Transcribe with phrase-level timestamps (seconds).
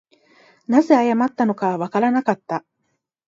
[0.65, 2.65] 何故謝ったのかはわからなかった